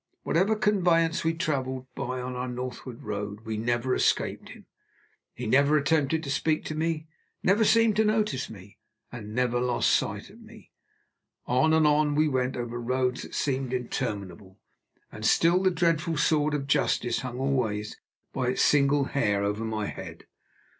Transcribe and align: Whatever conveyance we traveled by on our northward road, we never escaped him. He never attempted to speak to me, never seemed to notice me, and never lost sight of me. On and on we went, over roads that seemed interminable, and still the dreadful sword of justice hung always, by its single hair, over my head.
Whatever 0.23 0.55
conveyance 0.55 1.23
we 1.23 1.35
traveled 1.35 1.85
by 1.93 2.19
on 2.21 2.35
our 2.35 2.47
northward 2.47 3.03
road, 3.03 3.41
we 3.41 3.55
never 3.55 3.93
escaped 3.93 4.49
him. 4.49 4.65
He 5.35 5.45
never 5.45 5.77
attempted 5.77 6.23
to 6.23 6.31
speak 6.31 6.65
to 6.65 6.73
me, 6.73 7.05
never 7.43 7.63
seemed 7.63 7.97
to 7.97 8.03
notice 8.03 8.49
me, 8.49 8.79
and 9.11 9.35
never 9.35 9.61
lost 9.61 9.91
sight 9.91 10.31
of 10.31 10.41
me. 10.41 10.71
On 11.45 11.71
and 11.71 11.85
on 11.85 12.15
we 12.15 12.27
went, 12.27 12.57
over 12.57 12.81
roads 12.81 13.21
that 13.21 13.35
seemed 13.35 13.73
interminable, 13.73 14.57
and 15.11 15.23
still 15.23 15.61
the 15.61 15.69
dreadful 15.69 16.17
sword 16.17 16.55
of 16.55 16.65
justice 16.65 17.19
hung 17.19 17.37
always, 17.37 18.01
by 18.33 18.47
its 18.47 18.63
single 18.63 19.03
hair, 19.03 19.43
over 19.43 19.63
my 19.63 19.85
head. 19.85 20.23